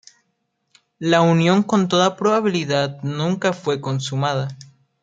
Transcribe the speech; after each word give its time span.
La 0.97 1.21
unión, 1.21 1.61
con 1.61 1.87
toda 1.87 2.15
probabilidad, 2.15 3.03
nunca 3.03 3.53
fue 3.53 3.79
consumada. 3.79 4.47